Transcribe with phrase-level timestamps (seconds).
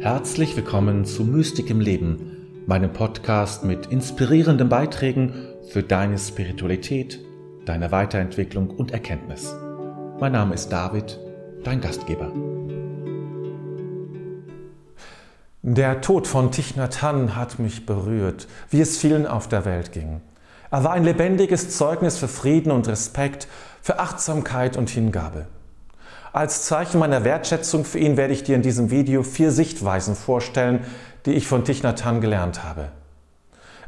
[0.00, 5.34] Herzlich willkommen zu Mystik im Leben, meinem Podcast mit inspirierenden Beiträgen
[5.68, 7.20] für deine Spiritualität,
[7.66, 9.54] deine Weiterentwicklung und Erkenntnis.
[10.18, 11.20] Mein Name ist David,
[11.64, 12.32] dein Gastgeber.
[15.60, 19.92] Der Tod von Thich Nhat Hanh hat mich berührt, wie es vielen auf der Welt
[19.92, 20.22] ging.
[20.70, 23.48] Er war ein lebendiges Zeugnis für Frieden und Respekt,
[23.82, 25.46] für Achtsamkeit und Hingabe.
[26.32, 30.84] Als Zeichen meiner Wertschätzung für ihn werde ich dir in diesem Video vier Sichtweisen vorstellen,
[31.26, 32.92] die ich von Thich Nhat Hanh gelernt habe.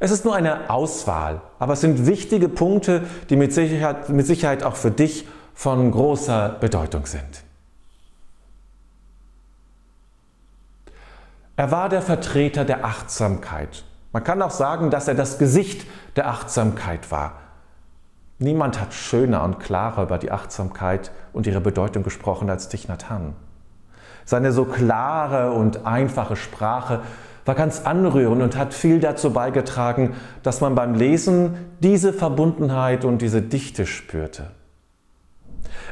[0.00, 4.64] Es ist nur eine Auswahl, aber es sind wichtige Punkte, die mit Sicherheit, mit Sicherheit
[4.64, 7.44] auch für dich von großer Bedeutung sind.
[11.54, 13.84] Er war der Vertreter der Achtsamkeit.
[14.10, 17.34] Man kann auch sagen, dass er das Gesicht der Achtsamkeit war.
[18.42, 23.08] Niemand hat schöner und klarer über die Achtsamkeit und ihre Bedeutung gesprochen als Thich Nhat
[23.08, 23.34] Hanh.
[24.24, 27.00] Seine so klare und einfache Sprache
[27.44, 33.22] war ganz anrührend und hat viel dazu beigetragen, dass man beim Lesen diese Verbundenheit und
[33.22, 34.50] diese Dichte spürte.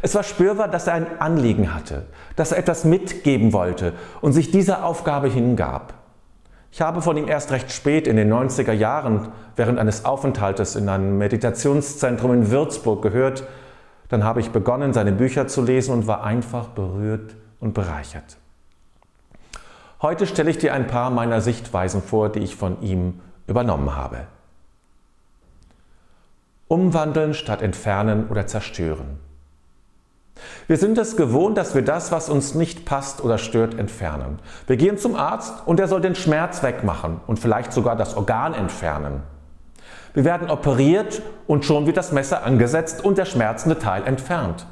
[0.02, 4.50] Es war spürbar, dass er ein Anliegen hatte, dass er etwas mitgeben wollte und sich
[4.50, 5.94] dieser Aufgabe hingab.
[6.72, 10.88] Ich habe von ihm erst recht spät in den 90er Jahren während eines Aufenthaltes in
[10.88, 13.44] einem Meditationszentrum in Würzburg gehört.
[14.08, 18.36] Dann habe ich begonnen, seine Bücher zu lesen und war einfach berührt und bereichert.
[20.00, 24.26] Heute stelle ich dir ein paar meiner Sichtweisen vor, die ich von ihm übernommen habe.
[26.68, 29.18] Umwandeln statt entfernen oder zerstören.
[30.70, 34.38] Wir sind es gewohnt, dass wir das, was uns nicht passt oder stört, entfernen.
[34.68, 38.54] Wir gehen zum Arzt und er soll den Schmerz wegmachen und vielleicht sogar das Organ
[38.54, 39.24] entfernen.
[40.14, 44.64] Wir werden operiert und schon wird das Messer angesetzt und der schmerzende Teil entfernt.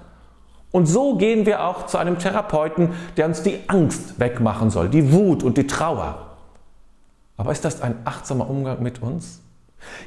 [0.71, 5.13] Und so gehen wir auch zu einem Therapeuten, der uns die Angst wegmachen soll, die
[5.13, 6.37] Wut und die Trauer.
[7.37, 9.41] Aber ist das ein achtsamer Umgang mit uns?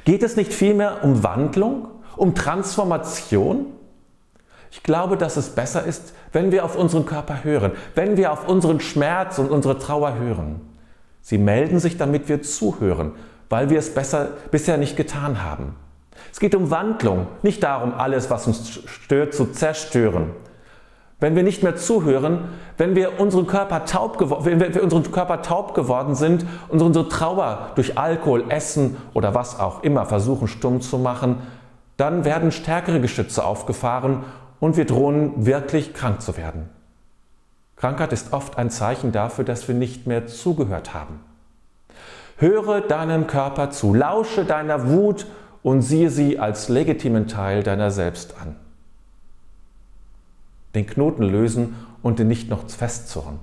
[0.06, 3.66] Geht es nicht vielmehr um Wandlung, um Transformation?
[4.72, 8.48] Ich glaube, dass es besser ist, wenn wir auf unseren Körper hören, wenn wir auf
[8.48, 10.62] unseren Schmerz und unsere Trauer hören.
[11.20, 13.12] Sie melden sich, damit wir zuhören,
[13.50, 15.76] weil wir es besser, bisher nicht getan haben.
[16.32, 20.30] Es geht um Wandlung, nicht darum, alles, was uns stört, zu zerstören.
[21.20, 25.74] Wenn wir nicht mehr zuhören, wenn wir, unseren Körper taub wenn wir unseren Körper taub
[25.74, 30.96] geworden sind und unsere Trauer durch Alkohol, Essen oder was auch immer versuchen stumm zu
[30.96, 31.36] machen,
[31.98, 34.24] dann werden stärkere Geschütze aufgefahren
[34.62, 36.68] und wir drohen wirklich krank zu werden.
[37.74, 41.18] Krankheit ist oft ein Zeichen dafür, dass wir nicht mehr zugehört haben.
[42.36, 45.26] Höre deinem Körper zu, lausche deiner Wut
[45.64, 48.54] und siehe sie als legitimen Teil deiner selbst an.
[50.76, 53.40] Den Knoten lösen und ihn nicht noch festzurren.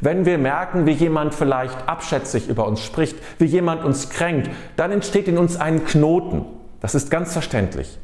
[0.00, 4.90] Wenn wir merken, wie jemand vielleicht abschätzig über uns spricht, wie jemand uns kränkt, dann
[4.90, 6.46] entsteht in uns ein Knoten.
[6.80, 8.00] Das ist ganz verständlich.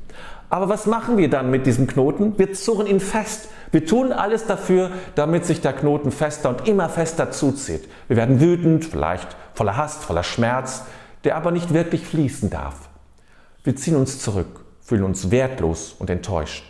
[0.50, 2.36] Aber was machen wir dann mit diesem Knoten?
[2.36, 3.48] Wir zurren ihn fest.
[3.70, 7.88] Wir tun alles dafür, damit sich der Knoten fester und immer fester zuzieht.
[8.08, 10.82] Wir werden wütend, vielleicht voller Hass, voller Schmerz,
[11.22, 12.88] der aber nicht wirklich fließen darf.
[13.62, 16.64] Wir ziehen uns zurück, fühlen uns wertlos und enttäuscht.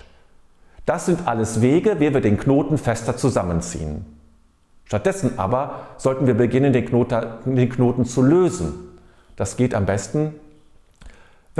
[0.84, 4.04] Das sind alles Wege, wie wir den Knoten fester zusammenziehen.
[4.84, 8.74] Stattdessen aber sollten wir beginnen, den Knoten, zu lösen.
[9.36, 10.34] Das geht am besten,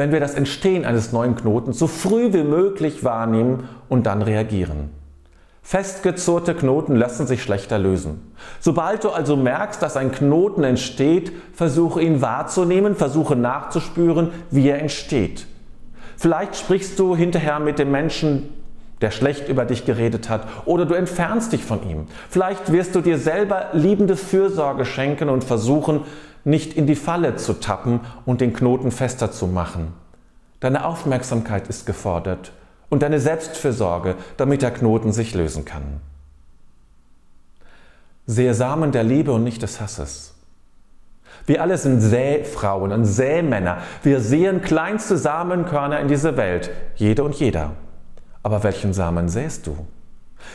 [0.00, 4.88] wenn wir das Entstehen eines neuen Knotens so früh wie möglich wahrnehmen und dann reagieren.
[5.61, 8.33] Festgezurrte Knoten lassen sich schlechter lösen.
[8.60, 14.78] Sobald du also merkst, dass ein Knoten entsteht, versuche ihn wahrzunehmen, versuche nachzuspüren, wie er
[14.78, 15.47] entsteht.
[16.16, 18.55] Vielleicht sprichst du hinterher mit dem Menschen,
[19.00, 22.06] der schlecht über dich geredet hat, oder du entfernst dich von ihm.
[22.28, 26.03] Vielleicht wirst du dir selber liebende Fürsorge schenken und versuchen,
[26.44, 29.93] nicht in die Falle zu tappen und den Knoten fester zu machen.
[30.60, 32.53] Deine Aufmerksamkeit ist gefordert
[32.89, 36.01] und deine Selbstfürsorge, damit der Knoten sich lösen kann.
[38.27, 40.34] Sehe Samen der Liebe und nicht des Hasses.
[41.47, 43.78] Wir alle sind Säfrauen und Sämänner.
[44.03, 47.72] Wir sehen kleinste Samenkörner in diese Welt, jede und jeder.
[48.42, 49.77] Aber welchen Samen säst du?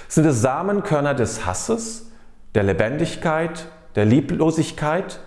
[0.07, 2.11] Sind es Samenkörner des Hasses,
[2.55, 5.19] der Lebendigkeit, der Lieblosigkeit,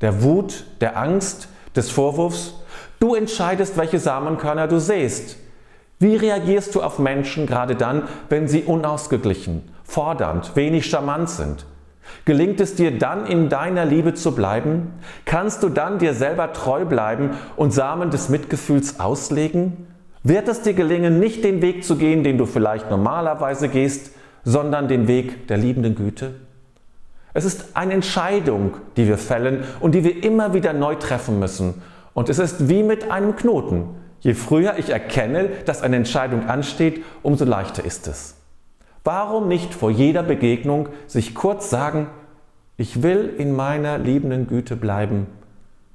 [0.00, 2.54] der Wut, der Angst, des Vorwurfs.
[3.00, 5.36] Du entscheidest, welche Samenkörner du säst.
[5.98, 11.66] Wie reagierst du auf Menschen gerade dann, wenn sie unausgeglichen, fordernd, wenig charmant sind?
[12.24, 14.92] Gelingt es dir dann in deiner Liebe zu bleiben?
[15.24, 19.86] Kannst du dann dir selber treu bleiben und Samen des Mitgefühls auslegen?
[20.26, 24.10] Wird es dir gelingen, nicht den Weg zu gehen, den du vielleicht normalerweise gehst,
[24.42, 26.34] sondern den Weg der liebenden Güte?
[27.34, 31.82] Es ist eine Entscheidung, die wir fällen und die wir immer wieder neu treffen müssen.
[32.14, 33.88] Und es ist wie mit einem Knoten.
[34.20, 38.36] Je früher ich erkenne, dass eine Entscheidung ansteht, umso leichter ist es.
[39.02, 42.06] Warum nicht vor jeder Begegnung sich kurz sagen,
[42.78, 45.26] ich will in meiner liebenden Güte bleiben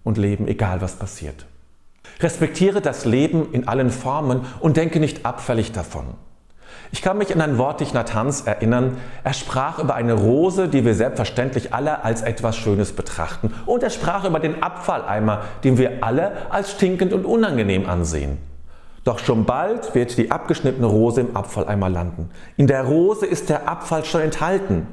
[0.04, 1.48] und leben, egal was passiert.
[2.22, 6.16] Respektiere das Leben in allen Formen und denke nicht abfällig davon.
[6.92, 8.98] Ich kann mich an ein Wort Nathans erinnern.
[9.24, 13.54] Er sprach über eine Rose, die wir selbstverständlich alle als etwas Schönes betrachten.
[13.68, 18.40] Und er sprach über den Abfalleimer, den wir alle als stinkend und unangenehm ansehen.
[19.04, 22.32] Doch schon bald wird die abgeschnittene Rose im Abfalleimer landen.
[22.58, 24.88] In der Rose ist der Abfall schon enthalten.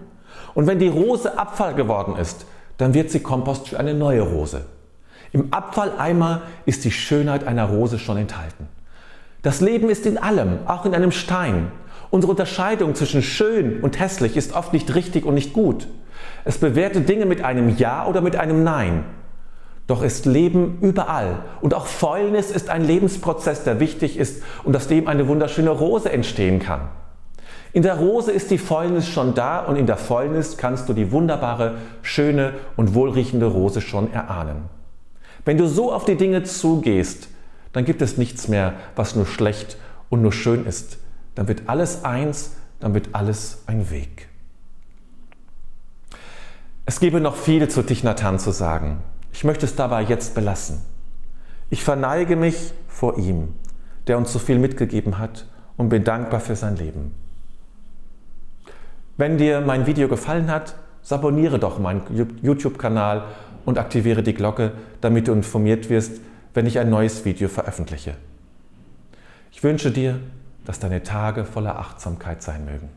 [0.55, 4.67] Und wenn die Rose Abfall geworden ist, dann wird sie Kompost für eine neue Rose.
[5.37, 8.69] Im Abfalleimer ist die Schönheit einer Rose schon enthalten.
[9.43, 11.71] Das Leben ist in allem, auch in einem Stein.
[12.09, 15.89] Unsere Unterscheidung zwischen schön und hässlich ist oft nicht richtig und nicht gut.
[16.47, 19.05] Es bewertet Dinge mit einem Ja oder mit einem Nein.
[19.87, 21.41] Doch ist Leben überall.
[21.61, 26.11] Und auch Fäulnis ist ein Lebensprozess, der wichtig ist und aus dem eine wunderschöne Rose
[26.11, 26.89] entstehen kann.
[27.75, 31.13] In der Rose ist die Fäulnis schon da und in der Fäulnis kannst du die
[31.13, 34.75] wunderbare, schöne und wohlriechende Rose schon erahnen.
[35.47, 37.29] Wenn du so auf die Dinge zugehst,
[37.73, 39.79] dann gibt es nichts mehr, was nur schlecht
[40.11, 40.99] und nur schön ist,
[41.37, 44.29] dann wird alles eins, dann wird alles ein Weg.
[46.85, 48.99] Es gäbe noch viel zu Tichnatan zu sagen.
[49.33, 50.83] Ich möchte es dabei jetzt belassen.
[51.71, 53.55] Ich verneige mich vor ihm,
[54.09, 55.47] der uns so viel mitgegeben hat
[55.77, 57.15] und bin dankbar für sein Leben.
[59.17, 60.75] Wenn dir mein Video gefallen hat,
[61.09, 62.03] abonniere doch meinen
[62.43, 63.25] YouTube-Kanal
[63.67, 64.73] und aktiviere die Glocke,
[65.03, 66.23] damit du informiert wirst,
[66.55, 68.15] wenn ich ein neues Video veröffentliche.
[69.53, 70.19] Ich wünsche dir
[70.67, 72.91] dass deine Tage voller Achtsamkeit sein mögen.